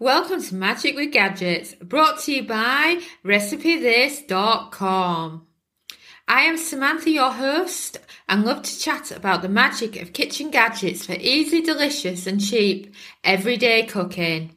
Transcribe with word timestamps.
Welcome 0.00 0.42
to 0.42 0.54
Magic 0.56 0.96
with 0.96 1.12
Gadgets, 1.12 1.76
brought 1.76 2.18
to 2.22 2.34
you 2.34 2.42
by 2.42 3.00
RecipeThis.com. 3.24 5.46
I 6.26 6.40
am 6.40 6.56
Samantha, 6.56 7.08
your 7.08 7.30
host, 7.30 8.00
and 8.28 8.44
love 8.44 8.62
to 8.62 8.78
chat 8.80 9.12
about 9.12 9.42
the 9.42 9.48
magic 9.48 10.02
of 10.02 10.12
kitchen 10.12 10.50
gadgets 10.50 11.06
for 11.06 11.12
easy, 11.12 11.60
delicious, 11.60 12.26
and 12.26 12.40
cheap 12.40 12.92
everyday 13.22 13.86
cooking. 13.86 14.55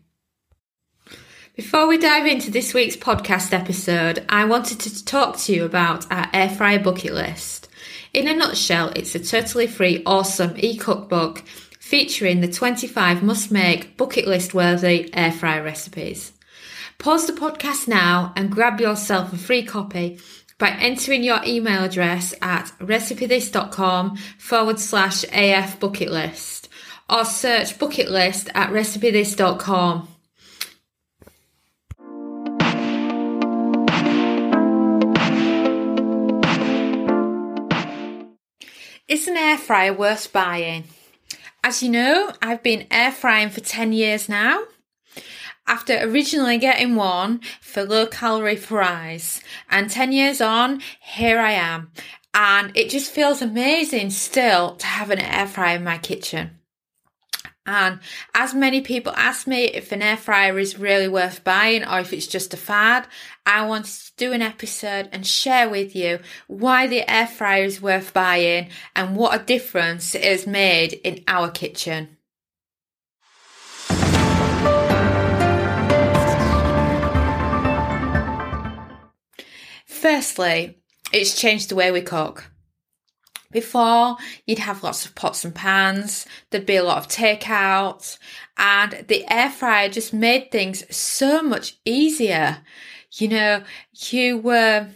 Before 1.60 1.88
we 1.88 1.98
dive 1.98 2.26
into 2.26 2.50
this 2.50 2.73
week's 2.73 2.96
podcast 2.96 3.52
episode, 3.52 4.23
I 4.30 4.46
wanted 4.46 4.80
to 4.80 5.04
talk 5.04 5.36
to 5.39 5.54
you 5.54 5.66
about 5.66 6.10
our 6.10 6.30
air 6.34 6.50
fryer 6.50 6.80
bucket 6.80 7.14
list. 7.14 7.68
In 8.14 8.30
a 8.30 8.34
nutshell, 8.34 8.93
it's 8.96 9.14
a 9.14 9.20
totally 9.20 9.68
free, 9.68 10.02
awesome 10.06 10.54
e 10.56 10.78
cookbook 10.78 11.39
featuring 11.78 12.39
the 12.39 12.47
25 12.47 13.21
must 13.21 13.52
make 13.52 13.97
bucket 13.97 14.25
list 14.25 14.54
worthy 14.54 15.14
air 15.14 15.33
fryer 15.33 15.61
recipes. 15.61 16.32
Pause 16.97 17.28
the 17.28 17.33
podcast 17.33 17.89
now 17.89 18.32
and 18.38 18.50
grab 18.50 18.80
yourself 18.80 19.33
a 19.33 19.38
free 19.38 19.64
copy 19.64 20.18
by 20.60 20.69
entering 20.69 21.24
your 21.24 21.41
email 21.46 21.83
address 21.83 22.33
at 22.41 22.71
recipethis.com 22.80 24.16
forward 24.38 24.80
slash 24.80 25.25
AF 25.33 25.78
bucket 25.82 26.10
list 26.10 26.69
or 27.10 27.25
search 27.25 27.78
bucket 27.78 28.10
list 28.10 28.47
at 28.55 28.69
recipethis.com. 28.69 30.07
Is 39.19 39.28
an 39.28 39.36
air 39.36 39.58
fryer 39.58 39.91
worth 39.91 40.31
buying? 40.31 40.86
As 41.61 41.83
you 41.83 41.89
know, 41.89 42.31
I've 42.41 42.63
been 42.63 42.88
air 42.89 43.11
frying 43.11 43.49
for 43.49 43.59
10 43.59 43.91
years 43.91 44.30
now. 44.30 44.63
After 45.67 45.99
originally 46.02 46.57
getting 46.57 46.95
one 46.95 47.41
for 47.59 47.83
low 47.83 48.07
calorie 48.07 48.55
fries, 48.55 49.41
and 49.69 49.89
10 49.89 50.13
years 50.13 50.39
on, 50.39 50.81
here 51.02 51.38
I 51.38 51.52
am. 51.52 51.91
And 52.33 52.71
it 52.77 52.89
just 52.89 53.11
feels 53.11 53.41
amazing 53.41 54.11
still 54.11 54.77
to 54.77 54.85
have 54.85 55.09
an 55.09 55.19
air 55.19 55.47
fryer 55.47 55.75
in 55.75 55.83
my 55.83 55.97
kitchen. 55.97 56.58
And 57.70 58.00
as 58.34 58.56
many 58.56 58.81
people 58.81 59.14
ask 59.16 59.45
me 59.45 59.66
if 59.66 59.92
an 59.92 60.02
air 60.02 60.17
fryer 60.17 60.58
is 60.58 60.80
really 60.80 61.08
worth 61.08 61.44
buying 61.44 61.86
or 61.86 62.00
if 62.00 62.12
it's 62.12 62.25
just 62.25 62.52
a 62.52 62.58
fad, 62.58 63.08
I 63.45 63.64
wanted 63.67 63.92
to 63.92 64.12
do 64.17 64.34
an 64.34 64.42
episode 64.42 65.08
and 65.12 65.25
share 65.25 65.70
with 65.70 65.95
you 65.95 66.17
why 66.47 66.88
the 66.88 67.08
air 67.08 67.28
fryer 67.28 67.66
is 67.66 67.80
worth 67.80 68.12
buying 68.12 68.70
and 68.95 69.16
what 69.16 69.40
a 69.40 69.45
difference 69.45 70.16
it 70.16 70.23
has 70.23 70.47
made 70.47 70.94
in 71.03 71.23
our 71.28 71.52
kitchen. 71.52 72.17
Firstly, 79.86 80.80
it's 81.14 81.40
changed 81.40 81.70
the 81.70 81.75
way 81.75 81.92
we 81.92 82.02
cook. 82.02 82.50
Before, 83.52 84.17
you'd 84.45 84.59
have 84.59 84.83
lots 84.83 85.05
of 85.05 85.16
pots 85.16 85.44
and 85.44 85.55
pans, 85.55 86.28
there'd 86.50 86.67
be 86.67 86.75
a 86.75 86.83
lot 86.83 87.00
of 87.00 87.08
takeout, 87.08 88.19
and 88.58 89.06
the 89.08 89.25
air 89.28 89.50
fryer 89.50 89.89
just 89.89 90.14
made 90.14 90.52
things 90.52 90.83
so 90.95 91.41
much 91.41 91.78
easier. 91.83 92.59
You 93.14 93.28
know, 93.30 93.64
you 94.09 94.38
were 94.38 94.89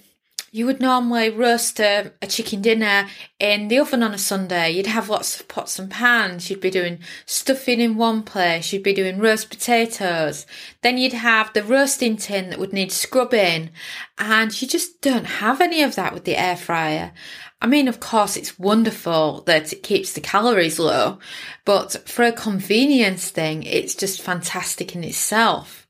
you 0.54 0.68
would 0.68 0.80
normally 0.80 1.32
roast 1.32 1.80
a, 1.80 2.12
a, 2.22 2.28
chicken 2.28 2.62
dinner 2.62 3.08
in 3.40 3.70
the 3.70 3.80
oven 3.80 4.04
on 4.04 4.14
a 4.14 4.20
Sunday. 4.20 4.70
You'd 4.70 4.86
have 4.86 5.10
lots 5.10 5.40
of 5.40 5.48
pots 5.48 5.80
and 5.80 5.90
pans. 5.90 6.48
You'd 6.48 6.62
be 6.62 6.70
doing 6.70 7.00
stuffing 7.26 7.82
in 7.82 7.98
one 7.98 8.22
place. 8.22 8.72
You'd 8.72 8.84
be 8.84 8.94
doing 8.94 9.18
roast 9.18 9.50
potatoes. 9.50 10.46
Then 10.84 11.00
you'd 11.00 11.14
have 11.14 11.52
the 11.54 11.64
roasting 11.64 12.18
tin 12.18 12.52
that 12.52 12.60
would 12.60 12.72
need 12.72 12.92
scrubbing. 12.92 13.72
And 14.20 14.62
you 14.62 14.68
just 14.68 15.02
don't 15.02 15.26
have 15.26 15.60
any 15.60 15.82
of 15.82 15.96
that 15.96 16.14
with 16.14 16.24
the 16.24 16.38
air 16.38 16.56
fryer. 16.56 17.14
I 17.60 17.66
mean, 17.66 17.88
of 17.88 18.00
course, 18.00 18.38
it's 18.38 18.60
wonderful 18.60 19.42
that 19.48 19.74
it 19.74 19.82
keeps 19.82 20.14
the 20.14 20.22
calories 20.22 20.78
low, 20.78 21.18
but 21.66 22.08
for 22.08 22.24
a 22.24 22.32
convenience 22.32 23.30
thing, 23.30 23.64
it's 23.64 23.96
just 23.96 24.22
fantastic 24.22 24.96
in 24.96 25.04
itself. 25.04 25.88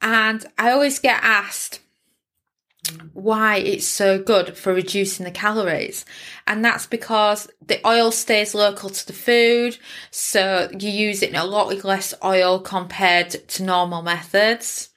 And 0.00 0.46
I 0.56 0.70
always 0.70 0.98
get 0.98 1.20
asked, 1.22 1.80
why 3.12 3.56
it's 3.56 3.86
so 3.86 4.22
good 4.22 4.56
for 4.56 4.72
reducing 4.72 5.24
the 5.24 5.30
calories. 5.30 6.04
And 6.46 6.64
that's 6.64 6.86
because 6.86 7.48
the 7.64 7.86
oil 7.86 8.10
stays 8.10 8.54
local 8.54 8.90
to 8.90 9.06
the 9.06 9.12
food. 9.12 9.78
So 10.10 10.70
you 10.78 10.90
use 10.90 11.22
it 11.22 11.30
in 11.30 11.36
a 11.36 11.44
lot 11.44 11.84
less 11.84 12.14
oil 12.24 12.60
compared 12.60 13.30
to 13.30 13.62
normal 13.62 14.02
methods. 14.02 14.90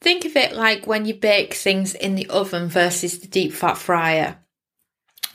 Think 0.00 0.24
of 0.24 0.36
it 0.36 0.54
like 0.54 0.86
when 0.86 1.06
you 1.06 1.14
bake 1.14 1.54
things 1.54 1.94
in 1.94 2.14
the 2.14 2.28
oven 2.28 2.68
versus 2.68 3.18
the 3.18 3.26
deep 3.26 3.52
fat 3.52 3.78
fryer. 3.78 4.38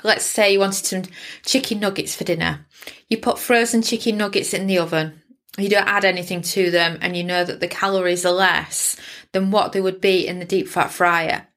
Let's 0.03 0.25
say 0.25 0.53
you 0.53 0.59
wanted 0.59 0.85
some 0.85 1.03
chicken 1.45 1.79
nuggets 1.79 2.15
for 2.15 2.23
dinner. 2.23 2.65
You 3.09 3.17
put 3.17 3.39
frozen 3.39 3.81
chicken 3.81 4.17
nuggets 4.17 4.53
in 4.53 4.67
the 4.67 4.77
oven. 4.77 5.21
You 5.57 5.69
don't 5.69 5.87
add 5.87 6.05
anything 6.05 6.41
to 6.41 6.71
them 6.71 6.97
and 7.01 7.15
you 7.15 7.23
know 7.23 7.43
that 7.43 7.59
the 7.59 7.67
calories 7.67 8.25
are 8.25 8.33
less 8.33 8.97
than 9.33 9.51
what 9.51 9.71
they 9.71 9.81
would 9.81 10.01
be 10.01 10.27
in 10.27 10.39
the 10.39 10.45
deep 10.45 10.67
fat 10.67 10.91
fryer. 10.91 11.47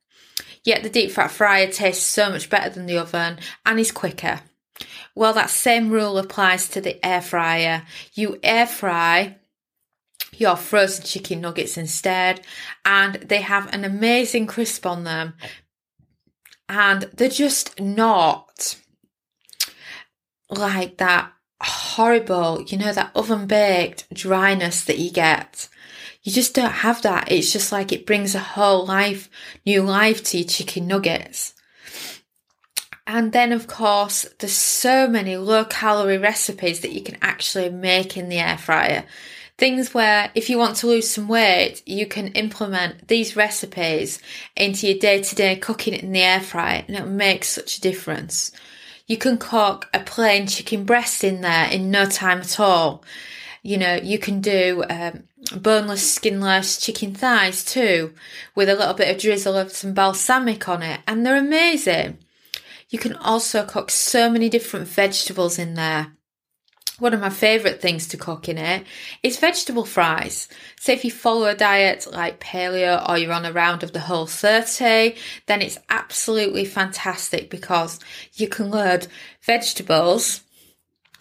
Yet 0.67 0.83
the 0.83 0.91
deep 0.91 1.13
fat 1.13 1.31
fryer 1.31 1.69
tastes 1.69 2.05
so 2.05 2.29
much 2.29 2.51
better 2.51 2.69
than 2.69 2.87
the 2.87 2.99
oven 2.99 3.39
and 3.65 3.79
is 3.79 3.93
quicker. 3.93 4.41
Well, 5.15 5.33
that 5.33 5.49
same 5.49 5.91
rule 5.91 6.19
applies 6.19 6.69
to 6.71 6.81
the 6.81 7.03
air 7.07 7.23
fryer. 7.23 7.85
You 8.15 8.39
air 8.43 8.67
fry 8.67 9.37
your 10.35 10.57
frozen 10.57 11.05
chicken 11.05 11.41
nuggets 11.41 11.79
instead, 11.79 12.43
and 12.85 13.15
they 13.15 13.41
have 13.41 13.73
an 13.73 13.85
amazing 13.85 14.47
crisp 14.47 14.85
on 14.85 15.05
them. 15.05 15.35
And 16.69 17.05
they're 17.15 17.29
just 17.29 17.81
not 17.81 18.77
like 20.51 20.99
that 20.99 21.33
horrible, 21.63 22.63
you 22.63 22.77
know, 22.77 22.93
that 22.93 23.13
oven 23.15 23.47
baked 23.47 24.13
dryness 24.13 24.85
that 24.85 24.99
you 24.99 25.11
get 25.11 25.69
you 26.27 26.33
just 26.33 26.55
don't 26.55 26.73
have 26.73 27.03
that. 27.03 27.31
It's 27.31 27.53
just 27.53 27.71
like 27.71 27.93
it 27.93 28.05
brings 28.05 28.35
a 28.35 28.41
whole 28.41 28.85
life, 28.85 29.31
new 29.65 29.83
life 29.83 30.25
to 30.25 30.39
your 30.39 30.49
chicken 30.49 30.89
nuggets. 30.89 31.55
And 33.07 33.31
then, 33.31 33.53
of 33.53 33.69
course, 33.69 34.27
there's 34.41 34.51
so 34.51 35.07
many 35.07 35.37
low 35.37 35.65
calorie 35.65 36.19
recipes 36.19 36.81
that 36.81 36.91
you 36.91 37.01
can 37.01 37.17
actually 37.23 37.71
make 37.71 38.17
in 38.17 38.29
the 38.29 38.41
air 38.41 38.59
fryer. 38.59 39.05
Things 39.57 39.95
where 39.95 40.33
if 40.35 40.51
you 40.51 40.59
want 40.59 40.79
to 40.79 40.89
lose 40.89 41.09
some 41.09 41.29
weight, 41.29 41.81
you 41.87 42.07
can 42.07 42.33
implement 42.33 43.07
these 43.07 43.37
recipes 43.37 44.19
into 44.57 44.89
your 44.89 44.99
day 44.99 45.23
to 45.23 45.35
day 45.37 45.55
cooking 45.55 45.95
in 45.95 46.11
the 46.11 46.23
air 46.23 46.41
fryer 46.41 46.85
and 46.89 46.97
it 46.97 47.07
makes 47.07 47.51
such 47.51 47.79
a 47.79 47.81
difference. 47.81 48.51
You 49.07 49.17
can 49.17 49.39
cook 49.39 49.89
a 49.95 50.01
plain 50.01 50.49
chicken 50.49 50.83
breast 50.83 51.23
in 51.23 51.41
there 51.43 51.71
in 51.71 51.93
no 51.93 52.05
time 52.05 52.41
at 52.41 52.59
all. 52.59 53.05
You 53.67 53.79
know, 53.79 53.97
you 53.97 54.21
can 54.21 54.41
do 54.41 54.85
um, 54.89 55.25
boneless, 55.57 56.15
skinless 56.15 56.79
chicken 56.79 57.17
thighs 57.17 57.65
too, 57.65 58.15
with 58.55 58.69
a 58.69 58.77
little 58.77 58.95
bit 58.95 59.13
of 59.13 59.21
drizzle 59.21 59.57
of 59.57 59.73
some 59.73 59.93
balsamic 59.93 60.69
on 60.69 60.85
it, 60.85 61.01
and 61.05 61.27
they're 61.27 61.37
amazing. 61.37 62.19
You 62.91 63.01
can 63.01 63.15
also 63.15 63.65
cook 63.65 63.91
so 63.91 64.31
many 64.31 64.49
different 64.49 64.87
vegetables 64.87 65.59
in 65.59 65.75
there. 65.75 66.13
One 67.01 67.13
of 67.13 67.21
my 67.21 67.29
favourite 67.29 67.83
things 67.83 68.07
to 68.09 68.17
cook 68.17 68.49
in 68.49 68.57
it 68.57 68.87
is 69.25 69.37
vegetable 69.37 69.85
fries. 69.85 70.47
So 70.79 70.93
if 70.93 71.05
you 71.05 71.11
follow 71.11 71.47
a 71.47 71.57
diet 71.57 72.07
like 72.13 72.39
paleo 72.39 73.07
or 73.09 73.19
you're 73.19 73.33
on 73.33 73.45
a 73.45 73.53
round 73.53 73.83
of 73.83 73.93
the 73.93 73.99
whole 73.99 74.29
30, 74.29 75.17
then 75.47 75.61
it's 75.61 75.79
absolutely 75.89 76.67
fantastic 76.67 77.51
because 77.51 77.99
you 78.35 78.47
can 78.47 78.71
load 78.71 79.09
vegetables 79.43 80.43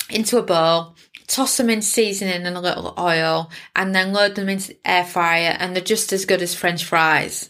into 0.09 0.37
a 0.37 0.43
bowl, 0.43 0.95
toss 1.27 1.57
them 1.57 1.69
in 1.69 1.81
seasoning 1.81 2.45
and 2.45 2.57
a 2.57 2.61
little 2.61 2.93
oil, 2.97 3.49
and 3.75 3.93
then 3.93 4.13
load 4.13 4.35
them 4.35 4.49
into 4.49 4.69
the 4.69 4.77
air 4.85 5.05
fryer, 5.05 5.55
and 5.59 5.75
they're 5.75 5.83
just 5.83 6.13
as 6.13 6.25
good 6.25 6.41
as 6.41 6.55
French 6.55 6.83
fries. 6.83 7.49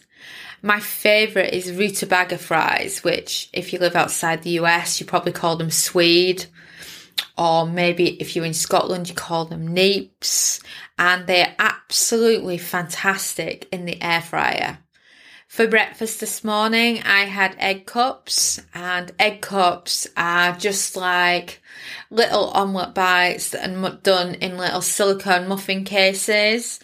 My 0.62 0.80
favourite 0.80 1.52
is 1.52 1.72
rutabaga 1.72 2.38
fries, 2.38 3.04
which, 3.04 3.48
if 3.52 3.72
you 3.72 3.78
live 3.78 3.94
outside 3.94 4.42
the 4.42 4.58
US, 4.58 4.98
you 5.00 5.06
probably 5.06 5.32
call 5.32 5.56
them 5.56 5.70
swede. 5.70 6.46
Or 7.38 7.66
maybe 7.66 8.20
if 8.20 8.34
you're 8.34 8.44
in 8.44 8.54
Scotland, 8.54 9.08
you 9.08 9.14
call 9.14 9.44
them 9.44 9.74
neeps. 9.74 10.62
And 10.98 11.26
they're 11.26 11.54
absolutely 11.58 12.58
fantastic 12.58 13.68
in 13.70 13.84
the 13.84 14.02
air 14.02 14.22
fryer. 14.22 14.78
For 15.56 15.66
breakfast 15.66 16.20
this 16.20 16.44
morning, 16.44 17.00
I 17.06 17.20
had 17.22 17.56
egg 17.58 17.86
cups, 17.86 18.60
and 18.74 19.10
egg 19.18 19.40
cups 19.40 20.06
are 20.14 20.54
just 20.54 20.96
like 20.96 21.62
little 22.10 22.50
omelette 22.50 22.94
bites 22.94 23.48
that 23.52 23.66
are 23.66 23.98
done 24.02 24.34
in 24.34 24.58
little 24.58 24.82
silicone 24.82 25.48
muffin 25.48 25.84
cases. 25.84 26.78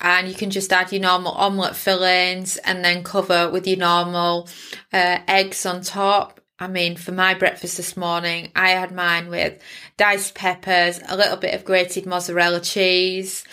And 0.00 0.28
you 0.28 0.34
can 0.34 0.48
just 0.48 0.72
add 0.72 0.92
your 0.92 1.02
normal 1.02 1.32
omelette 1.32 1.76
fillings 1.76 2.56
and 2.56 2.82
then 2.82 3.04
cover 3.04 3.50
with 3.50 3.66
your 3.66 3.76
normal 3.76 4.48
uh, 4.94 5.18
eggs 5.28 5.66
on 5.66 5.82
top. 5.82 6.40
I 6.58 6.68
mean, 6.68 6.96
for 6.96 7.12
my 7.12 7.34
breakfast 7.34 7.76
this 7.76 7.98
morning, 7.98 8.50
I 8.56 8.70
had 8.70 8.92
mine 8.92 9.28
with 9.28 9.60
diced 9.98 10.34
peppers, 10.34 11.00
a 11.06 11.18
little 11.18 11.36
bit 11.36 11.52
of 11.52 11.66
grated 11.66 12.06
mozzarella 12.06 12.60
cheese, 12.60 13.44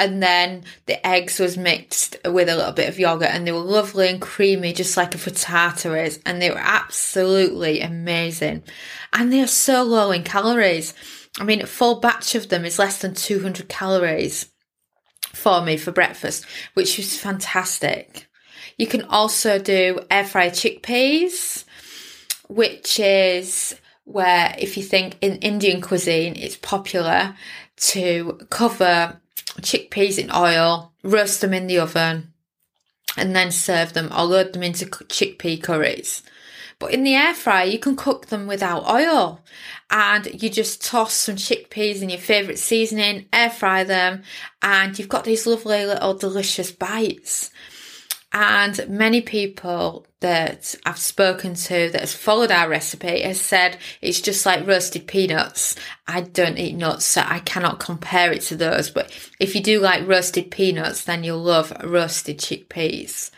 and 0.00 0.22
then 0.22 0.64
the 0.86 1.06
eggs 1.06 1.38
was 1.38 1.58
mixed 1.58 2.16
with 2.24 2.48
a 2.48 2.56
little 2.56 2.72
bit 2.72 2.88
of 2.88 2.98
yogurt 2.98 3.28
and 3.28 3.46
they 3.46 3.52
were 3.52 3.58
lovely 3.58 4.08
and 4.08 4.18
creamy 4.18 4.72
just 4.72 4.96
like 4.96 5.14
a 5.14 5.18
frittata 5.18 6.06
is 6.06 6.18
and 6.24 6.40
they 6.40 6.48
were 6.48 6.56
absolutely 6.58 7.82
amazing. 7.82 8.62
And 9.12 9.30
they 9.30 9.42
are 9.42 9.46
so 9.46 9.82
low 9.82 10.10
in 10.10 10.24
calories. 10.24 10.94
I 11.38 11.44
mean 11.44 11.60
a 11.60 11.66
full 11.66 12.00
batch 12.00 12.34
of 12.34 12.48
them 12.48 12.64
is 12.64 12.78
less 12.78 12.96
than 13.02 13.12
200 13.12 13.68
calories 13.68 14.50
for 15.34 15.60
me 15.60 15.76
for 15.76 15.92
breakfast 15.92 16.46
which 16.72 16.96
was 16.96 17.18
fantastic. 17.18 18.26
You 18.78 18.86
can 18.86 19.02
also 19.02 19.58
do 19.58 20.00
air 20.10 20.24
fried 20.24 20.52
chickpeas 20.52 21.64
which 22.48 22.98
is 22.98 23.76
where 24.04 24.54
if 24.58 24.78
you 24.78 24.82
think 24.82 25.18
in 25.20 25.36
indian 25.36 25.82
cuisine 25.82 26.34
it's 26.34 26.56
popular 26.56 27.36
to 27.76 28.40
cover 28.48 29.20
chickpeas 29.60 30.18
in 30.18 30.30
oil, 30.34 30.92
roast 31.02 31.40
them 31.40 31.54
in 31.54 31.66
the 31.66 31.78
oven, 31.78 32.32
and 33.16 33.34
then 33.34 33.50
serve 33.50 33.92
them 33.92 34.10
or 34.16 34.24
load 34.24 34.52
them 34.52 34.62
into 34.62 34.86
chickpea 34.86 35.62
curries. 35.62 36.22
But 36.78 36.94
in 36.94 37.04
the 37.04 37.14
air 37.14 37.34
fryer, 37.34 37.66
you 37.66 37.78
can 37.78 37.94
cook 37.94 38.26
them 38.26 38.46
without 38.46 38.88
oil 38.88 39.42
and 39.90 40.42
you 40.42 40.48
just 40.48 40.82
toss 40.82 41.12
some 41.12 41.36
chickpeas 41.36 42.00
in 42.00 42.08
your 42.08 42.18
favourite 42.18 42.58
seasoning, 42.58 43.26
air 43.32 43.50
fry 43.50 43.84
them, 43.84 44.22
and 44.62 44.98
you've 44.98 45.08
got 45.08 45.24
these 45.24 45.46
lovely 45.46 45.84
little 45.84 46.14
delicious 46.14 46.70
bites. 46.70 47.50
And 48.32 48.88
many 48.88 49.20
people 49.20 50.06
that 50.20 50.74
I've 50.86 50.98
spoken 50.98 51.54
to 51.54 51.90
that 51.90 52.00
has 52.00 52.14
followed 52.14 52.52
our 52.52 52.68
recipe 52.68 53.22
has 53.22 53.40
said 53.40 53.78
it's 54.00 54.20
just 54.20 54.46
like 54.46 54.66
roasted 54.66 55.08
peanuts. 55.08 55.74
I 56.06 56.20
don't 56.20 56.58
eat 56.58 56.76
nuts, 56.76 57.06
so 57.06 57.22
I 57.26 57.40
cannot 57.40 57.80
compare 57.80 58.30
it 58.30 58.42
to 58.42 58.56
those. 58.56 58.90
But 58.90 59.10
if 59.40 59.54
you 59.54 59.62
do 59.62 59.80
like 59.80 60.06
roasted 60.06 60.50
peanuts, 60.50 61.04
then 61.04 61.24
you'll 61.24 61.42
love 61.42 61.72
roasted 61.82 62.38
chickpeas. 62.38 63.30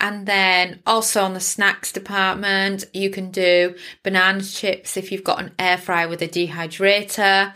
And 0.00 0.26
then 0.26 0.80
also 0.86 1.22
on 1.22 1.34
the 1.34 1.40
snacks 1.40 1.92
department, 1.92 2.84
you 2.94 3.10
can 3.10 3.30
do 3.30 3.74
banana 4.04 4.42
chips 4.42 4.96
if 4.96 5.10
you've 5.10 5.24
got 5.24 5.42
an 5.42 5.52
air 5.58 5.76
fryer 5.76 6.08
with 6.08 6.22
a 6.22 6.28
dehydrator. 6.28 7.52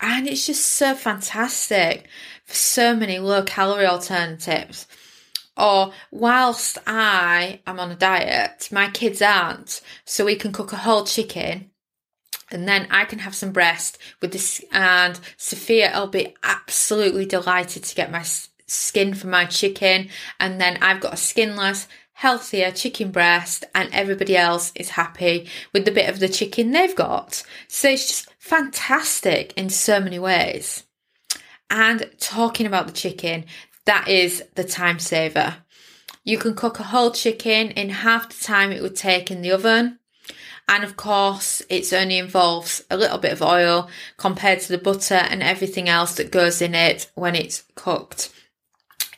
And 0.00 0.26
it's 0.26 0.46
just 0.46 0.64
so 0.64 0.94
fantastic 0.94 2.08
for 2.44 2.54
so 2.54 2.94
many 2.94 3.18
low 3.18 3.42
calorie 3.42 3.86
alternatives. 3.86 4.86
Or 5.56 5.92
whilst 6.10 6.78
I 6.86 7.60
am 7.66 7.78
on 7.78 7.90
a 7.90 7.96
diet, 7.96 8.68
my 8.72 8.88
kids 8.88 9.20
aren't, 9.20 9.80
so 10.04 10.24
we 10.24 10.36
can 10.36 10.52
cook 10.52 10.72
a 10.72 10.76
whole 10.76 11.04
chicken 11.04 11.70
and 12.50 12.66
then 12.66 12.88
I 12.90 13.04
can 13.04 13.20
have 13.20 13.34
some 13.34 13.52
breast 13.52 13.98
with 14.20 14.32
this. 14.32 14.60
And 14.72 15.18
Sophia, 15.36 15.92
will 15.94 16.08
be 16.08 16.34
absolutely 16.42 17.24
delighted 17.24 17.84
to 17.84 17.94
get 17.94 18.10
my 18.10 18.24
skin 18.66 19.14
from 19.14 19.30
my 19.30 19.44
chicken. 19.44 20.08
And 20.38 20.60
then 20.60 20.78
I've 20.82 21.00
got 21.00 21.14
a 21.14 21.18
skinless, 21.18 21.86
healthier 22.12 22.70
chicken 22.72 23.10
breast, 23.10 23.64
and 23.74 23.88
everybody 23.92 24.36
else 24.36 24.72
is 24.74 24.90
happy 24.90 25.48
with 25.72 25.84
the 25.84 25.92
bit 25.92 26.08
of 26.08 26.18
the 26.18 26.28
chicken 26.28 26.72
they've 26.72 26.96
got. 26.96 27.42
So 27.68 27.88
it's 27.90 28.08
just 28.08 28.34
fantastic 28.38 29.52
in 29.56 29.70
so 29.70 30.00
many 30.00 30.18
ways. 30.18 30.84
And 31.72 32.10
talking 32.18 32.66
about 32.66 32.88
the 32.88 32.92
chicken, 32.92 33.44
that 33.90 34.06
is 34.06 34.44
the 34.54 34.62
time 34.62 35.00
saver. 35.00 35.56
You 36.22 36.38
can 36.38 36.54
cook 36.54 36.78
a 36.78 36.84
whole 36.84 37.10
chicken 37.10 37.72
in 37.72 37.90
half 37.90 38.28
the 38.28 38.44
time 38.44 38.70
it 38.70 38.82
would 38.82 38.94
take 38.94 39.32
in 39.32 39.42
the 39.42 39.50
oven. 39.50 39.98
And 40.68 40.84
of 40.84 40.96
course, 40.96 41.60
it 41.68 41.92
only 41.92 42.18
involves 42.18 42.84
a 42.88 42.96
little 42.96 43.18
bit 43.18 43.32
of 43.32 43.42
oil 43.42 43.90
compared 44.16 44.60
to 44.60 44.68
the 44.68 44.78
butter 44.78 45.16
and 45.16 45.42
everything 45.42 45.88
else 45.88 46.14
that 46.14 46.30
goes 46.30 46.62
in 46.62 46.76
it 46.76 47.10
when 47.16 47.34
it's 47.34 47.64
cooked 47.74 48.32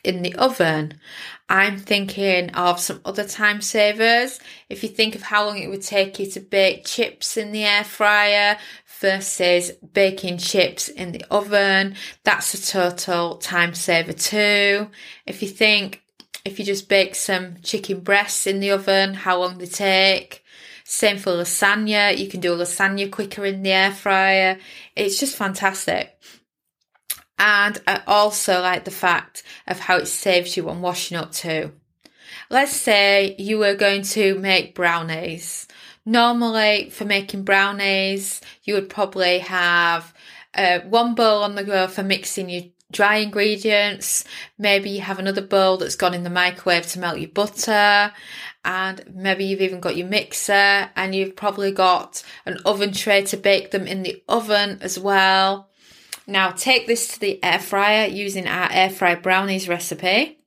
in 0.03 0.23
the 0.23 0.33
oven. 0.37 0.99
I'm 1.47 1.77
thinking 1.77 2.49
of 2.55 2.79
some 2.79 2.99
other 3.05 3.27
time 3.27 3.61
savers. 3.61 4.39
If 4.69 4.81
you 4.81 4.89
think 4.89 5.13
of 5.13 5.21
how 5.21 5.45
long 5.45 5.59
it 5.59 5.69
would 5.69 5.83
take 5.83 6.17
you 6.17 6.25
to 6.31 6.39
bake 6.39 6.85
chips 6.85 7.37
in 7.37 7.51
the 7.51 7.63
air 7.63 7.83
fryer 7.83 8.57
versus 8.99 9.71
baking 9.93 10.37
chips 10.37 10.87
in 10.87 11.11
the 11.11 11.23
oven. 11.31 11.95
That's 12.23 12.53
a 12.53 12.65
total 12.65 13.37
time 13.37 13.73
saver 13.73 14.13
too. 14.13 14.89
If 15.25 15.41
you 15.41 15.47
think 15.47 16.03
if 16.45 16.59
you 16.59 16.65
just 16.65 16.89
bake 16.89 17.15
some 17.15 17.55
chicken 17.61 18.01
breasts 18.01 18.47
in 18.47 18.59
the 18.59 18.71
oven, 18.71 19.13
how 19.13 19.39
long 19.39 19.57
they 19.57 19.65
take. 19.65 20.43
Same 20.83 21.17
for 21.17 21.31
lasagna. 21.31 22.17
You 22.17 22.27
can 22.27 22.41
do 22.41 22.53
a 22.53 22.57
lasagna 22.57 23.09
quicker 23.09 23.45
in 23.45 23.63
the 23.63 23.71
air 23.71 23.91
fryer. 23.91 24.59
It's 24.95 25.19
just 25.19 25.37
fantastic. 25.37 26.17
And 27.39 27.81
I 27.87 28.01
also 28.05 28.61
like 28.61 28.83
the 28.83 28.91
fact 28.91 29.43
of 29.67 29.79
how 29.79 29.97
it 29.97 30.07
saves 30.07 30.55
you 30.55 30.69
on 30.69 30.81
washing 30.81 31.17
up 31.17 31.31
too. 31.31 31.71
Let's 32.49 32.75
say 32.75 33.35
you 33.39 33.57
were 33.57 33.75
going 33.75 34.03
to 34.03 34.35
make 34.35 34.75
brownies 34.75 35.67
Normally, 36.05 36.89
for 36.89 37.05
making 37.05 37.43
brownies, 37.43 38.41
you 38.63 38.73
would 38.73 38.89
probably 38.89 39.39
have 39.39 40.13
uh, 40.53 40.79
one 40.81 41.15
bowl 41.15 41.43
on 41.43 41.55
the 41.55 41.63
go 41.63 41.87
for 41.87 42.03
mixing 42.03 42.49
your 42.49 42.63
dry 42.91 43.17
ingredients. 43.17 44.25
Maybe 44.57 44.89
you 44.91 45.01
have 45.01 45.19
another 45.19 45.41
bowl 45.41 45.77
that's 45.77 45.95
gone 45.95 46.13
in 46.13 46.23
the 46.23 46.29
microwave 46.29 46.87
to 46.87 46.99
melt 46.99 47.19
your 47.19 47.29
butter. 47.29 48.11
And 48.65 49.03
maybe 49.13 49.45
you've 49.45 49.61
even 49.61 49.79
got 49.79 49.97
your 49.97 50.07
mixer 50.07 50.89
and 50.95 51.15
you've 51.15 51.35
probably 51.35 51.71
got 51.71 52.23
an 52.45 52.59
oven 52.65 52.93
tray 52.93 53.23
to 53.23 53.37
bake 53.37 53.71
them 53.71 53.87
in 53.87 54.03
the 54.03 54.21
oven 54.29 54.79
as 54.81 54.99
well. 54.99 55.69
Now 56.27 56.51
take 56.51 56.87
this 56.87 57.09
to 57.09 57.19
the 57.19 57.43
air 57.43 57.59
fryer 57.59 58.07
using 58.07 58.47
our 58.47 58.69
air 58.71 58.89
fry 58.89 59.15
brownies 59.15 59.67
recipe 59.67 60.42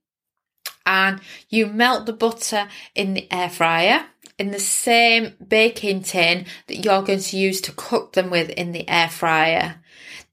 and 0.87 1.21
you 1.49 1.67
melt 1.67 2.07
the 2.07 2.13
butter 2.13 2.67
in 2.95 3.13
the 3.13 3.31
air 3.31 3.49
fryer 3.49 4.05
in 4.37 4.51
the 4.51 4.59
same 4.59 5.33
baking 5.45 6.03
tin 6.03 6.45
that 6.67 6.83
you're 6.83 7.01
going 7.01 7.19
to 7.19 7.37
use 7.37 7.59
to 7.61 7.71
cook 7.71 8.13
them 8.13 8.29
with 8.29 8.49
in 8.51 8.71
the 8.71 8.87
air 8.87 9.09
fryer. 9.09 9.75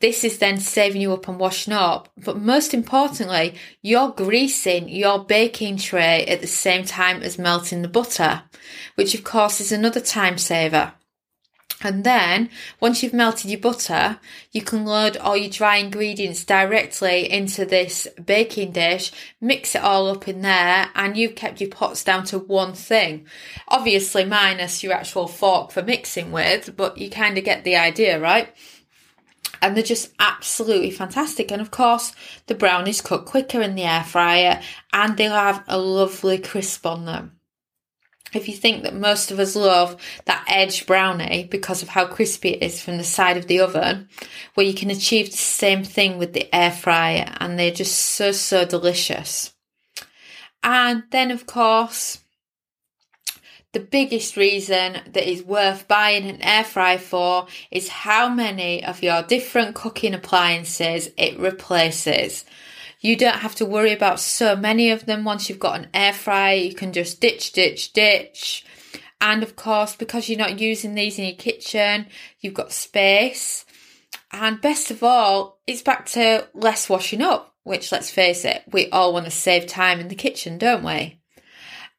This 0.00 0.24
is 0.24 0.38
then 0.38 0.58
saving 0.60 1.00
you 1.00 1.12
up 1.14 1.28
and 1.28 1.38
washing 1.38 1.72
up. 1.72 2.08
But 2.16 2.38
most 2.38 2.74
importantly, 2.74 3.54
you're 3.80 4.10
greasing 4.10 4.88
your 4.88 5.24
baking 5.24 5.78
tray 5.78 6.26
at 6.26 6.42
the 6.42 6.46
same 6.46 6.84
time 6.84 7.22
as 7.22 7.38
melting 7.38 7.80
the 7.82 7.88
butter, 7.88 8.42
which 8.96 9.14
of 9.14 9.24
course 9.24 9.60
is 9.60 9.72
another 9.72 10.00
time 10.00 10.36
saver. 10.36 10.92
And 11.84 12.02
then, 12.02 12.48
once 12.80 13.02
you've 13.02 13.12
melted 13.12 13.50
your 13.50 13.60
butter, 13.60 14.18
you 14.52 14.62
can 14.62 14.86
load 14.86 15.18
all 15.18 15.36
your 15.36 15.50
dry 15.50 15.76
ingredients 15.76 16.42
directly 16.42 17.30
into 17.30 17.66
this 17.66 18.08
baking 18.24 18.72
dish, 18.72 19.12
mix 19.38 19.74
it 19.74 19.82
all 19.82 20.08
up 20.08 20.26
in 20.26 20.40
there, 20.40 20.88
and 20.94 21.14
you've 21.14 21.34
kept 21.34 21.60
your 21.60 21.68
pots 21.68 22.02
down 22.02 22.24
to 22.24 22.38
one 22.38 22.72
thing. 22.72 23.26
Obviously, 23.68 24.24
minus 24.24 24.82
your 24.82 24.94
actual 24.94 25.28
fork 25.28 25.72
for 25.72 25.82
mixing 25.82 26.32
with, 26.32 26.74
but 26.74 26.96
you 26.96 27.10
kind 27.10 27.36
of 27.36 27.44
get 27.44 27.64
the 27.64 27.76
idea, 27.76 28.18
right? 28.18 28.48
And 29.60 29.76
they're 29.76 29.84
just 29.84 30.14
absolutely 30.18 30.90
fantastic. 30.90 31.50
And 31.50 31.60
of 31.60 31.70
course, 31.70 32.14
the 32.46 32.54
brownies 32.54 33.02
cook 33.02 33.26
quicker 33.26 33.60
in 33.60 33.74
the 33.74 33.84
air 33.84 34.04
fryer 34.04 34.62
and 34.94 35.18
they'll 35.18 35.32
have 35.32 35.62
a 35.68 35.76
lovely 35.76 36.38
crisp 36.38 36.86
on 36.86 37.04
them 37.04 37.33
if 38.34 38.48
you 38.48 38.54
think 38.54 38.82
that 38.82 38.94
most 38.94 39.30
of 39.30 39.38
us 39.38 39.56
love 39.56 39.96
that 40.24 40.44
edge 40.48 40.86
brownie 40.86 41.44
because 41.44 41.82
of 41.82 41.88
how 41.88 42.06
crispy 42.06 42.50
it 42.50 42.62
is 42.62 42.80
from 42.80 42.98
the 42.98 43.04
side 43.04 43.36
of 43.36 43.46
the 43.46 43.60
oven, 43.60 44.08
well, 44.56 44.66
you 44.66 44.74
can 44.74 44.90
achieve 44.90 45.30
the 45.30 45.36
same 45.36 45.84
thing 45.84 46.18
with 46.18 46.32
the 46.32 46.54
air 46.54 46.72
fryer 46.72 47.34
and 47.38 47.58
they're 47.58 47.70
just 47.70 47.96
so, 47.96 48.32
so 48.32 48.64
delicious. 48.64 49.52
And 50.62 51.04
then, 51.10 51.30
of 51.30 51.46
course, 51.46 52.20
the 53.74 53.80
biggest 53.80 54.36
reason 54.36 55.00
that 55.12 55.28
is 55.28 55.42
worth 55.42 55.88
buying 55.88 56.28
an 56.28 56.40
air 56.40 56.64
fryer 56.64 56.96
for 56.96 57.48
is 57.70 57.88
how 57.88 58.28
many 58.28 58.84
of 58.84 59.02
your 59.02 59.22
different 59.22 59.74
cooking 59.74 60.14
appliances 60.14 61.10
it 61.18 61.38
replaces. 61.38 62.44
You 63.04 63.16
don't 63.16 63.40
have 63.40 63.54
to 63.56 63.66
worry 63.66 63.92
about 63.92 64.18
so 64.18 64.56
many 64.56 64.90
of 64.90 65.04
them 65.04 65.24
once 65.24 65.50
you've 65.50 65.58
got 65.58 65.78
an 65.78 65.88
air 65.92 66.14
fryer. 66.14 66.56
You 66.56 66.74
can 66.74 66.90
just 66.90 67.20
ditch, 67.20 67.52
ditch, 67.52 67.92
ditch. 67.92 68.64
And 69.20 69.42
of 69.42 69.56
course, 69.56 69.94
because 69.94 70.26
you're 70.26 70.38
not 70.38 70.58
using 70.58 70.94
these 70.94 71.18
in 71.18 71.26
your 71.26 71.36
kitchen, 71.36 72.06
you've 72.40 72.54
got 72.54 72.72
space. 72.72 73.66
And 74.32 74.58
best 74.58 74.90
of 74.90 75.02
all, 75.02 75.60
it's 75.66 75.82
back 75.82 76.06
to 76.12 76.48
less 76.54 76.88
washing 76.88 77.20
up, 77.20 77.54
which 77.62 77.92
let's 77.92 78.08
face 78.08 78.42
it, 78.46 78.62
we 78.72 78.88
all 78.88 79.12
want 79.12 79.26
to 79.26 79.30
save 79.30 79.66
time 79.66 80.00
in 80.00 80.08
the 80.08 80.14
kitchen, 80.14 80.56
don't 80.56 80.82
we? 80.82 81.20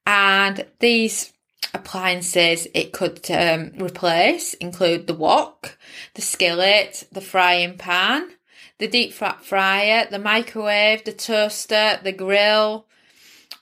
And 0.07 0.65
these 0.79 1.31
appliances 1.71 2.67
it 2.73 2.93
could 2.93 3.29
um, 3.29 3.73
replace 3.79 4.55
include 4.55 5.05
the 5.05 5.13
wok, 5.13 5.77
the 6.15 6.23
skillet, 6.23 7.07
the 7.11 7.21
frying 7.21 7.77
pan, 7.77 8.31
the 8.77 8.87
deep 8.87 9.13
fryer, 9.13 10.07
the 10.09 10.19
microwave, 10.19 11.03
the 11.03 11.13
toaster, 11.13 11.99
the 12.03 12.11
grill, 12.11 12.87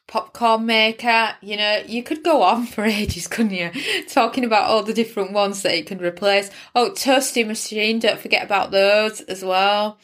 popcorn 0.08 0.66
maker. 0.66 1.36
You 1.42 1.58
know, 1.58 1.84
you 1.86 2.04
could 2.04 2.24
go 2.24 2.44
on 2.44 2.66
for 2.68 2.84
ages, 2.84 3.28
couldn't 3.28 3.54
you? 3.54 3.72
Talking 4.10 4.46
about 4.46 4.70
all 4.70 4.84
the 4.84 4.94
different 4.94 5.32
ones 5.34 5.62
that 5.64 5.78
it 5.78 5.88
can 5.88 6.00
replace. 6.00 6.50
Oh, 6.76 6.94
toasting 6.94 7.48
machine, 7.48 8.00
don't 8.00 8.20
forget 8.20 8.44
about 8.44 8.72
those 8.72 9.22
as 9.22 9.44
well. 9.44 10.00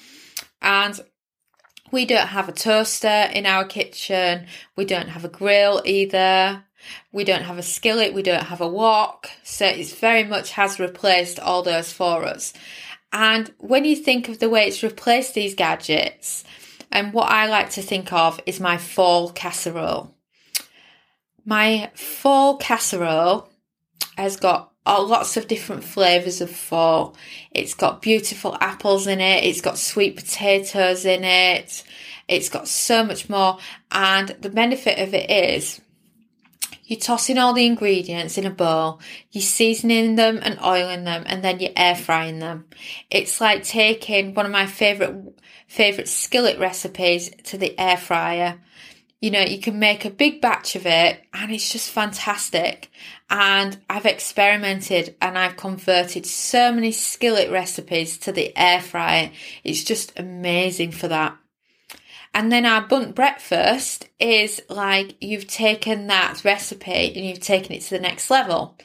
And 0.62 1.00
we 1.92 2.06
don't 2.06 2.28
have 2.28 2.50
a 2.50 2.54
toaster 2.54 3.30
in 3.34 3.46
our 3.46 3.66
kitchen. 3.66 4.46
We 4.76 4.86
don't 4.86 5.10
have 5.10 5.26
a 5.26 5.30
grill 5.30 5.82
either. 5.86 6.64
We 7.12 7.24
don't 7.24 7.44
have 7.44 7.58
a 7.58 7.64
skillet. 7.64 8.14
We 8.14 8.24
don't 8.24 8.44
have 8.44 8.62
a 8.62 8.68
wok. 8.68 9.30
So 9.44 9.66
it's 9.66 9.94
very 9.94 10.24
much 10.24 10.52
has 10.52 10.80
replaced 10.80 11.40
all 11.40 11.64
those 11.64 11.92
for 11.92 12.24
us. 12.26 12.54
And 13.12 13.54
when 13.58 13.86
you 13.86 13.96
think 13.96 14.30
of 14.30 14.40
the 14.40 14.50
way 14.50 14.68
it's 14.68 14.84
replaced 14.84 15.34
these 15.34 15.56
gadgets, 15.56 16.44
and 16.92 17.14
what 17.14 17.32
I 17.32 17.48
like 17.48 17.70
to 17.72 17.82
think 17.82 18.12
of 18.14 18.40
is 18.46 18.60
my 18.60 18.78
fall 18.78 19.32
casserole. 19.32 20.16
My 21.46 21.92
fall 21.96 22.58
casserole 22.58 23.50
has 24.18 24.38
got 24.38 24.72
uh, 24.86 25.02
lots 25.04 25.38
of 25.38 25.48
different 25.48 25.84
flavours 25.84 26.42
of 26.42 26.50
fall. 26.50 27.16
It's 27.52 27.74
got 27.74 28.02
beautiful 28.02 28.58
apples 28.60 29.08
in 29.08 29.20
it, 29.20 29.44
it's 29.44 29.62
got 29.62 29.78
sweet 29.78 30.16
potatoes 30.16 31.06
in 31.06 31.24
it, 31.24 31.84
it's 32.28 32.50
got 32.50 32.68
so 32.68 33.04
much 33.04 33.30
more. 33.30 33.58
And 33.92 34.30
the 34.42 34.50
benefit 34.50 35.00
of 35.00 35.14
it 35.14 35.30
is 35.30 35.82
you're 36.90 37.00
tossing 37.00 37.38
all 37.38 37.54
the 37.54 37.68
ingredients 37.68 38.36
in 38.40 38.48
a 38.48 38.50
bowl, 38.50 39.00
you're 39.32 39.44
seasoning 39.44 40.16
them 40.16 40.40
and 40.42 40.60
oiling 40.60 41.04
them, 41.04 41.24
and 41.28 41.44
then 41.44 41.60
you're 41.60 41.70
air 41.76 41.96
frying 41.96 42.40
them. 42.40 42.66
It's 43.12 43.40
like 43.40 43.64
taking 43.64 44.34
one 44.34 44.48
of 44.48 44.52
my 44.52 44.66
favourite 44.66 45.40
favourite 45.68 46.08
skillet 46.08 46.58
recipes 46.58 47.30
to 47.44 47.60
the 47.60 47.80
air 47.80 47.96
fryer. 47.96 48.60
You 49.22 49.30
know, 49.30 49.42
you 49.42 49.60
can 49.60 49.78
make 49.78 50.04
a 50.04 50.10
big 50.10 50.42
batch 50.42 50.76
of 50.76 50.88
it 50.88 51.22
and 51.32 51.52
it's 51.52 51.72
just 51.72 51.92
fantastic. 51.92 52.90
And 53.30 53.78
I've 53.88 54.08
experimented 54.08 55.16
and 55.22 55.38
I've 55.38 55.58
converted 55.58 56.26
so 56.26 56.72
many 56.72 56.92
skillet 56.92 57.52
recipes 57.52 58.18
to 58.20 58.32
the 58.32 58.52
air 58.58 58.82
fryer. 58.82 59.30
It's 59.64 59.84
just 59.84 60.18
amazing 60.18 60.94
for 60.94 61.10
that. 61.10 61.38
And 62.34 62.52
then 62.52 62.66
our 62.66 62.82
bundt 62.82 63.16
breakfast 63.16 64.08
is 64.20 64.62
like 64.70 65.16
you've 65.20 65.48
taken 65.48 66.08
that 66.08 66.44
recipe 66.46 67.14
and 67.16 67.26
you've 67.26 67.40
taken 67.40 67.74
it 67.74 67.82
to 67.84 67.90
the 67.92 68.00
next 68.00 68.30
level. 68.30 68.78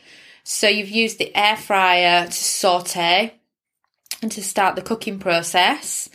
So 0.44 0.68
you've 0.68 0.88
used 0.88 1.18
the 1.18 1.34
air 1.36 1.56
fryer 1.56 2.26
to 2.26 2.32
saute 2.32 3.34
and 4.22 4.32
to 4.32 4.42
start 4.42 4.76
the 4.76 4.82
cooking 4.82 5.18
process. 5.18 6.08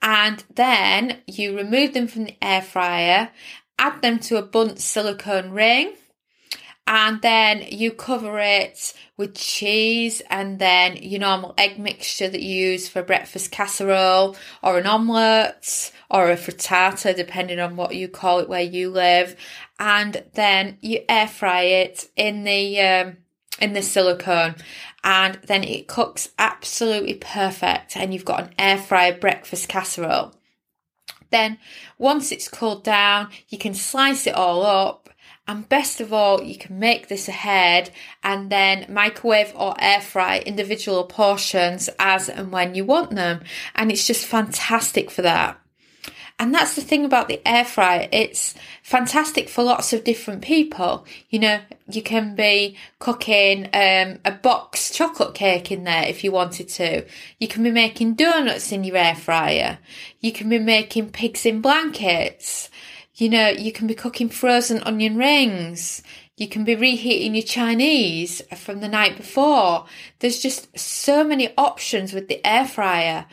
And 0.00 0.42
then 0.54 1.18
you 1.26 1.56
remove 1.56 1.94
them 1.94 2.06
from 2.06 2.24
the 2.24 2.36
air 2.40 2.62
fryer, 2.62 3.30
add 3.78 4.00
them 4.00 4.18
to 4.20 4.36
a 4.36 4.42
bundt 4.42 4.78
silicone 4.78 5.50
ring 5.50 5.94
and 6.88 7.20
then 7.20 7.66
you 7.70 7.92
cover 7.92 8.38
it 8.38 8.94
with 9.18 9.34
cheese 9.34 10.22
and 10.30 10.58
then 10.58 10.96
your 10.96 11.20
normal 11.20 11.52
egg 11.58 11.78
mixture 11.78 12.30
that 12.30 12.40
you 12.40 12.70
use 12.70 12.88
for 12.88 13.02
breakfast 13.02 13.50
casserole 13.50 14.34
or 14.62 14.78
an 14.78 14.86
omelette 14.86 15.92
or 16.10 16.30
a 16.30 16.36
frittata, 16.36 17.14
depending 17.14 17.60
on 17.60 17.76
what 17.76 17.94
you 17.94 18.08
call 18.08 18.38
it 18.38 18.48
where 18.48 18.62
you 18.62 18.88
live. 18.88 19.36
And 19.78 20.24
then 20.32 20.78
you 20.80 21.04
air 21.10 21.28
fry 21.28 21.64
it 21.64 22.08
in 22.16 22.44
the, 22.44 22.80
um, 22.80 23.18
in 23.60 23.74
the 23.74 23.82
silicone 23.82 24.54
and 25.04 25.38
then 25.44 25.64
it 25.64 25.88
cooks 25.88 26.30
absolutely 26.38 27.14
perfect 27.14 27.98
and 27.98 28.14
you've 28.14 28.24
got 28.24 28.44
an 28.44 28.54
air 28.58 28.78
fryer 28.78 29.12
breakfast 29.12 29.68
casserole. 29.68 30.32
Then 31.28 31.58
once 31.98 32.32
it's 32.32 32.48
cooled 32.48 32.82
down, 32.82 33.28
you 33.50 33.58
can 33.58 33.74
slice 33.74 34.26
it 34.26 34.34
all 34.34 34.62
up 34.62 35.07
and 35.48 35.66
best 35.66 36.02
of 36.02 36.12
all, 36.12 36.42
you 36.42 36.58
can 36.58 36.78
make 36.78 37.08
this 37.08 37.26
ahead 37.26 37.90
and 38.22 38.50
then 38.50 38.84
microwave 38.90 39.52
or 39.56 39.74
air 39.78 40.02
fry 40.02 40.40
individual 40.40 41.04
portions 41.04 41.88
as 41.98 42.28
and 42.28 42.52
when 42.52 42.74
you 42.74 42.84
want 42.84 43.12
them. 43.12 43.40
And 43.74 43.90
it's 43.90 44.06
just 44.06 44.26
fantastic 44.26 45.10
for 45.10 45.22
that. 45.22 45.58
And 46.40 46.54
that's 46.54 46.76
the 46.76 46.82
thing 46.82 47.04
about 47.04 47.26
the 47.26 47.40
air 47.48 47.64
fryer. 47.64 48.08
It's 48.12 48.54
fantastic 48.82 49.48
for 49.48 49.64
lots 49.64 49.92
of 49.92 50.04
different 50.04 50.42
people. 50.42 51.04
You 51.30 51.40
know, 51.40 51.60
you 51.90 52.02
can 52.02 52.36
be 52.36 52.76
cooking 53.00 53.64
um, 53.72 54.18
a 54.24 54.38
box 54.40 54.92
chocolate 54.92 55.34
cake 55.34 55.72
in 55.72 55.82
there 55.82 56.04
if 56.04 56.22
you 56.22 56.30
wanted 56.30 56.68
to. 56.68 57.04
You 57.40 57.48
can 57.48 57.64
be 57.64 57.72
making 57.72 58.14
donuts 58.14 58.70
in 58.70 58.84
your 58.84 58.96
air 58.96 59.16
fryer. 59.16 59.78
You 60.20 60.30
can 60.30 60.48
be 60.48 60.60
making 60.60 61.10
pigs 61.10 61.44
in 61.44 61.60
blankets. 61.60 62.70
You 63.18 63.28
know, 63.28 63.48
you 63.48 63.72
can 63.72 63.88
be 63.88 63.96
cooking 63.96 64.28
frozen 64.28 64.80
onion 64.84 65.16
rings. 65.16 66.04
You 66.36 66.46
can 66.46 66.62
be 66.62 66.76
reheating 66.76 67.34
your 67.34 67.42
Chinese 67.42 68.40
from 68.56 68.78
the 68.78 68.88
night 68.88 69.16
before. 69.16 69.86
There's 70.20 70.38
just 70.38 70.78
so 70.78 71.24
many 71.24 71.52
options 71.58 72.12
with 72.12 72.28
the 72.28 72.40
air 72.46 72.64
fryer. 72.64 73.26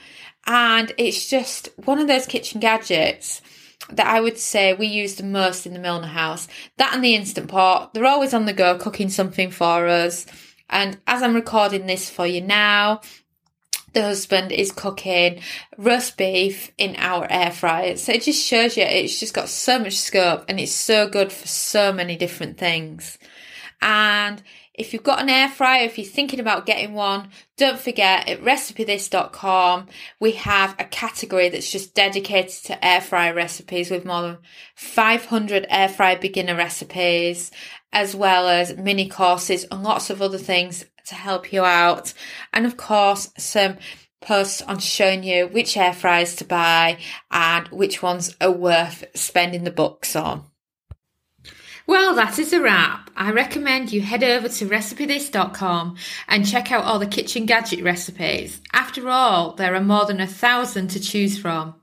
And 0.47 0.91
it's 0.97 1.29
just 1.29 1.69
one 1.85 1.99
of 1.99 2.07
those 2.07 2.25
kitchen 2.25 2.59
gadgets 2.59 3.43
that 3.91 4.07
I 4.07 4.21
would 4.21 4.39
say 4.39 4.73
we 4.73 4.87
use 4.87 5.15
the 5.15 5.23
most 5.23 5.67
in 5.67 5.73
the 5.73 5.79
Milner 5.79 6.07
house. 6.07 6.47
That 6.77 6.95
and 6.95 7.03
the 7.03 7.13
Instant 7.13 7.47
Pot. 7.47 7.93
They're 7.93 8.05
always 8.05 8.33
on 8.33 8.47
the 8.47 8.53
go 8.53 8.79
cooking 8.79 9.09
something 9.09 9.51
for 9.51 9.87
us. 9.87 10.25
And 10.67 10.97
as 11.05 11.21
I'm 11.21 11.35
recording 11.35 11.85
this 11.85 12.09
for 12.09 12.25
you 12.25 12.41
now, 12.41 13.01
the 13.95 14.03
husband 14.03 14.51
is 14.51 14.71
cooking 14.71 15.39
roast 15.77 16.17
beef 16.17 16.71
in 16.77 16.95
our 16.97 17.25
air 17.31 17.49
fryer. 17.49 17.97
So 17.97 18.11
it 18.11 18.21
just 18.21 18.45
shows 18.45 18.77
you 18.77 18.83
it's 18.83 19.19
just 19.19 19.33
got 19.33 19.49
so 19.49 19.79
much 19.79 19.97
scope 19.97 20.45
and 20.47 20.59
it's 20.59 20.71
so 20.71 21.07
good 21.07 21.31
for 21.31 21.47
so 21.47 21.91
many 21.91 22.15
different 22.15 22.59
things. 22.59 23.17
And 23.81 24.43
if 24.73 24.91
you've 24.91 25.03
got 25.03 25.21
an 25.21 25.29
air 25.29 25.47
fryer, 25.47 25.85
if 25.85 25.97
you're 25.97 26.05
thinking 26.05 26.41
about 26.41 26.65
getting 26.65 26.93
one, 26.93 27.29
don't 27.55 27.79
forget 27.79 28.27
at 28.27 28.41
recipethis.com, 28.41 29.87
we 30.19 30.33
have 30.33 30.75
a 30.77 30.83
category 30.83 31.47
that's 31.47 31.71
just 31.71 31.95
dedicated 31.95 32.65
to 32.65 32.85
air 32.85 32.99
fryer 32.99 33.33
recipes 33.33 33.89
with 33.89 34.03
more 34.03 34.21
than 34.21 34.37
500 34.75 35.65
air 35.69 35.87
fryer 35.87 36.19
beginner 36.19 36.55
recipes, 36.55 37.51
as 37.93 38.13
well 38.13 38.49
as 38.49 38.75
mini 38.75 39.07
courses 39.07 39.63
and 39.71 39.83
lots 39.83 40.09
of 40.09 40.21
other 40.21 40.37
things 40.37 40.83
to 41.05 41.15
help 41.15 41.51
you 41.53 41.63
out. 41.63 42.13
And 42.53 42.65
of 42.65 42.77
course, 42.77 43.31
some 43.37 43.77
posts 44.21 44.61
on 44.61 44.79
showing 44.79 45.23
you 45.23 45.47
which 45.47 45.77
air 45.77 45.93
fryers 45.93 46.35
to 46.37 46.45
buy 46.45 46.97
and 47.31 47.67
which 47.69 48.01
ones 48.01 48.35
are 48.41 48.51
worth 48.51 49.05
spending 49.13 49.63
the 49.63 49.71
bucks 49.71 50.15
on. 50.15 50.43
Well, 51.87 52.15
that 52.15 52.39
is 52.39 52.51
a 52.51 52.59
wrap. 52.59 53.11
I 53.15 53.31
recommend 53.31 53.93
you 53.93 54.01
head 54.01 54.23
over 54.23 54.49
to 54.49 54.67
recipethis.com 54.67 55.95
and 56.27 56.47
check 56.47 56.71
out 56.71 56.83
all 56.83 56.97
the 56.97 57.05
kitchen 57.05 57.45
gadget 57.45 57.83
recipes. 57.83 58.59
After 58.73 59.07
all, 59.07 59.53
there 59.53 59.75
are 59.75 59.81
more 59.81 60.05
than 60.05 60.19
a 60.19 60.25
thousand 60.25 60.87
to 60.89 60.99
choose 60.99 61.37
from. 61.37 61.75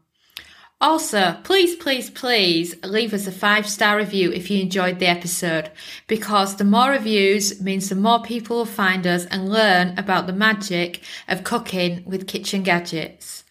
Also, 0.83 1.37
please, 1.45 1.77
please, 1.77 2.11
please 2.11 2.75
leave 2.83 3.15
us 3.15 3.29
a 3.29 3.33
five 3.33 3.69
star 3.69 3.97
review 3.97 4.33
if 4.33 4.51
you 4.51 4.61
enjoyed 4.61 4.99
the 4.99 5.07
episode 5.07 5.71
because 6.09 6.57
the 6.57 6.65
more 6.65 6.91
reviews 6.91 7.63
means 7.63 7.89
the 7.89 7.95
more 7.95 8.21
people 8.21 8.57
will 8.57 8.65
find 8.65 9.07
us 9.07 9.25
and 9.27 9.49
learn 9.49 9.97
about 9.97 10.27
the 10.27 10.33
magic 10.33 11.01
of 11.29 11.45
cooking 11.45 12.03
with 12.05 12.27
kitchen 12.27 12.65
gadgets. 12.65 13.45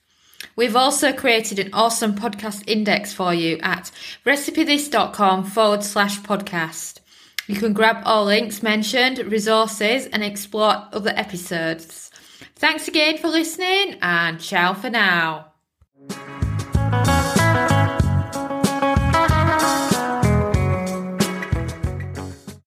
We've 0.58 0.76
also 0.76 1.14
created 1.14 1.58
an 1.58 1.74
awesome 1.74 2.16
podcast 2.16 2.66
index 2.68 3.14
for 3.14 3.34
you 3.34 3.60
at 3.64 3.92
recipethis.com 4.26 5.46
forward 5.46 5.84
slash 5.84 6.20
podcast. 6.20 7.00
You 7.48 7.56
can 7.56 7.72
grab 7.72 8.04
all 8.04 8.26
links 8.26 8.62
mentioned, 8.62 9.20
resources, 9.20 10.06
and 10.08 10.22
explore 10.22 10.86
other 10.92 11.14
episodes. 11.16 12.12
Thanks 12.58 12.90
again 12.90 13.18
for 13.18 13.30
listening 13.30 14.00
and 14.02 14.42
ciao 14.42 14.74
for 14.74 14.90
now. 14.90 15.54